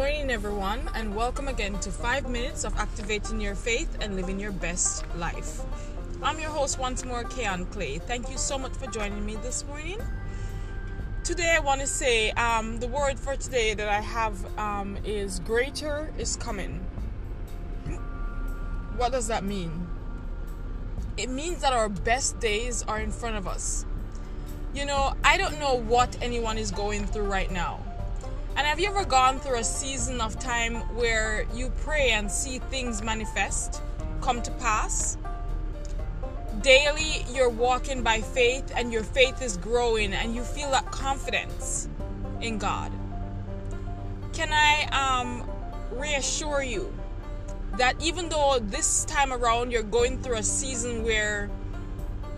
[0.00, 4.50] morning, everyone, and welcome again to 5 Minutes of Activating Your Faith and Living Your
[4.50, 5.60] Best Life.
[6.22, 7.98] I'm your host once more, Kayon Clay.
[7.98, 9.98] Thank you so much for joining me this morning.
[11.22, 15.40] Today, I want to say um, the word for today that I have um, is
[15.40, 16.80] greater is coming.
[18.96, 19.86] What does that mean?
[21.18, 23.84] It means that our best days are in front of us.
[24.72, 27.84] You know, I don't know what anyone is going through right now
[28.60, 32.58] and have you ever gone through a season of time where you pray and see
[32.58, 33.80] things manifest,
[34.20, 35.16] come to pass?
[36.60, 41.88] Daily, you're walking by faith and your faith is growing and you feel that confidence
[42.42, 42.92] in God.
[44.34, 45.50] Can I um,
[45.92, 46.92] reassure you
[47.78, 51.48] that even though this time around you're going through a season where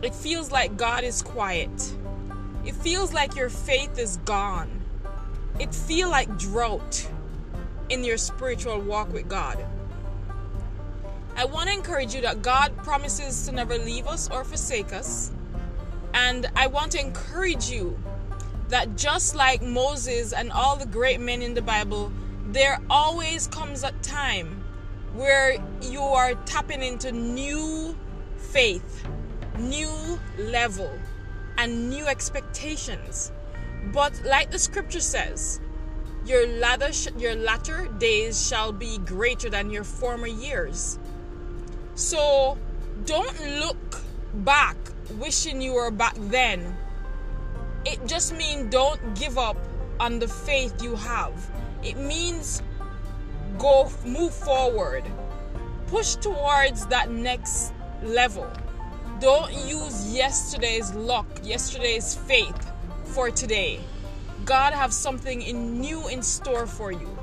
[0.00, 1.94] it feels like God is quiet,
[2.64, 4.76] it feels like your faith is gone
[5.58, 7.08] it feel like drought
[7.88, 9.64] in your spiritual walk with God.
[11.36, 15.32] I want to encourage you that God promises to never leave us or forsake us.
[16.14, 17.98] And I want to encourage you
[18.68, 22.10] that just like Moses and all the great men in the Bible,
[22.46, 24.64] there always comes a time
[25.14, 27.96] where you are tapping into new
[28.38, 29.06] faith,
[29.58, 30.90] new level,
[31.58, 33.32] and new expectations.
[33.92, 35.60] But like the scripture says,
[36.24, 40.98] your latter, your latter days shall be greater than your former years.
[41.94, 42.58] So
[43.04, 44.02] don't look
[44.34, 44.76] back
[45.18, 46.76] wishing you were back then.
[47.84, 49.56] It just means don't give up
[50.00, 51.32] on the faith you have.
[51.84, 52.62] It means
[53.58, 55.04] go move forward.
[55.86, 58.50] Push towards that next level.
[59.20, 62.72] Don't use yesterday's luck, yesterday's faith
[63.16, 63.80] for today.
[64.44, 67.18] God have something in new in store for you.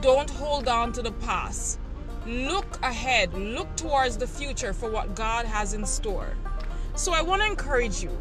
[0.00, 1.78] Don't hold on to the past.
[2.24, 6.32] Look ahead, look towards the future for what God has in store.
[6.94, 8.16] So I want to encourage you.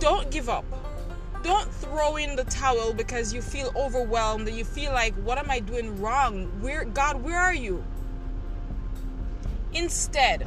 [0.00, 0.64] Don't give up.
[1.42, 5.50] Don't throw in the towel because you feel overwhelmed and you feel like what am
[5.50, 6.46] I doing wrong?
[6.62, 7.84] Where God, where are you?
[9.74, 10.46] Instead,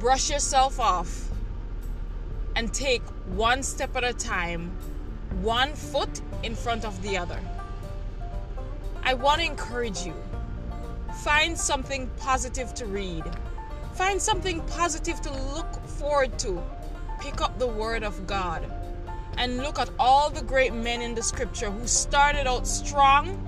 [0.00, 1.30] brush yourself off
[2.56, 4.70] and take one step at a time,
[5.40, 7.40] one foot in front of the other.
[9.02, 10.14] I want to encourage you.
[11.22, 13.24] Find something positive to read.
[13.94, 16.62] Find something positive to look forward to.
[17.20, 18.70] Pick up the Word of God
[19.36, 23.40] and look at all the great men in the scripture who started out strong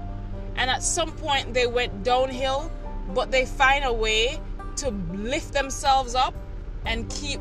[0.57, 2.71] and at some point they went downhill,
[3.15, 4.41] but they find a way
[4.77, 6.35] to lift themselves up
[6.85, 7.41] and keep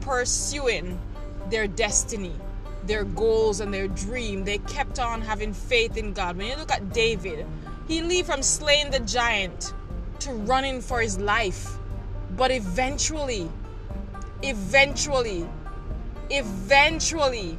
[0.00, 0.98] pursuing
[1.52, 2.32] their destiny,
[2.86, 4.42] their goals, and their dream.
[4.44, 6.36] They kept on having faith in God.
[6.36, 7.46] When you look at David,
[7.86, 9.74] he leave from slaying the giant
[10.20, 11.76] to running for his life.
[12.36, 13.50] But eventually,
[14.42, 15.46] eventually,
[16.30, 17.58] eventually,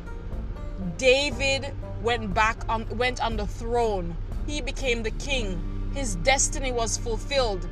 [0.98, 1.72] David
[2.02, 4.18] went back on went on the throne.
[4.48, 5.92] He became the king.
[5.94, 7.70] His destiny was fulfilled.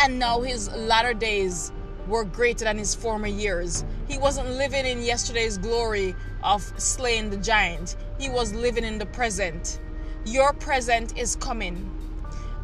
[0.00, 1.72] And now his latter days
[2.06, 3.84] were greater than his former years.
[4.08, 9.06] He wasn't living in yesterday's glory of slaying the giant, he was living in the
[9.06, 9.80] present.
[10.24, 11.90] Your present is coming.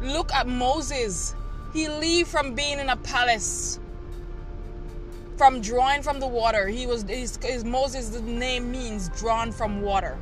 [0.01, 1.35] Look at Moses.
[1.73, 3.79] He leave from being in a palace,
[5.37, 6.67] from drawing from the water.
[6.67, 8.11] He was his, his Moses.
[8.21, 10.17] Name means drawn from water,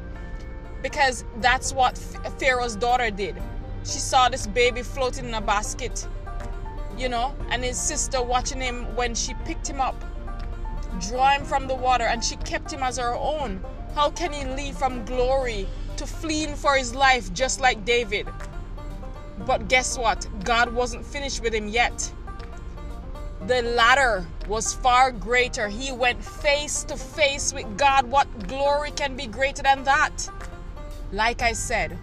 [0.81, 1.97] because that's what
[2.39, 3.35] Pharaoh's daughter did.
[3.83, 6.07] She saw this baby floating in a basket
[7.01, 9.95] you know, and his sister watching him when she picked him up,
[11.09, 13.59] draw him from the water, and she kept him as her own.
[13.95, 15.67] How can he leave from glory
[15.97, 18.27] to fleeing for his life just like David?
[19.47, 20.27] But guess what?
[20.43, 22.13] God wasn't finished with him yet.
[23.47, 25.67] The latter was far greater.
[25.67, 28.05] He went face to face with God.
[28.05, 30.29] What glory can be greater than that?
[31.11, 31.97] Like I said,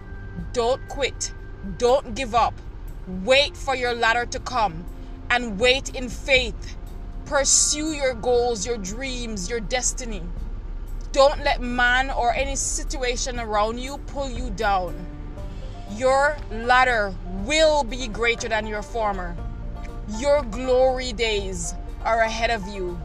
[0.51, 1.31] don't quit,
[1.77, 2.53] don't give up.
[3.07, 4.85] Wait for your latter to come
[5.29, 6.75] and wait in faith.
[7.25, 10.21] Pursue your goals, your dreams, your destiny.
[11.11, 14.95] Don't let man or any situation around you pull you down.
[15.95, 17.13] Your latter
[17.45, 19.35] will be greater than your former.
[20.17, 21.73] Your glory days
[22.03, 22.99] are ahead of you,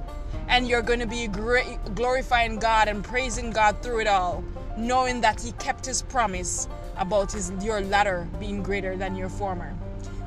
[0.49, 4.45] and you're going to be great, glorifying God and praising God through it all,
[4.77, 9.75] knowing that He kept His promise about his, your latter being greater than your former.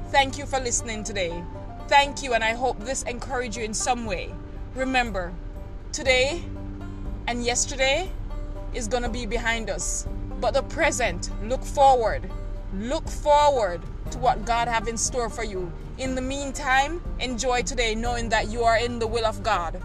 [0.10, 1.44] Thank you for listening today.
[1.88, 4.34] Thank you, and I hope this encouraged you in some way.
[4.76, 5.34] Remember,
[5.92, 6.44] today
[7.28, 8.10] and yesterday
[8.74, 10.08] is going to be behind us.
[10.40, 11.32] but the present.
[11.44, 12.30] Look forward.
[12.74, 13.82] Look forward
[14.12, 15.72] to what God have in store for you.
[15.98, 19.82] In the meantime, enjoy today knowing that you are in the will of God.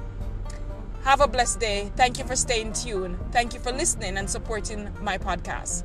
[1.04, 1.90] Have a blessed day.
[1.96, 3.18] Thank you for staying tuned.
[3.32, 5.84] Thank you for listening and supporting my podcast.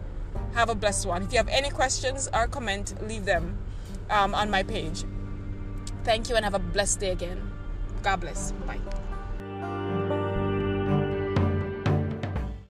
[0.53, 1.23] Have a blessed one.
[1.23, 3.57] If you have any questions or comment, leave them
[4.09, 5.03] um, on my page.
[6.03, 7.51] Thank you and have a blessed day again.
[8.03, 8.51] God bless.
[8.65, 8.79] Bye.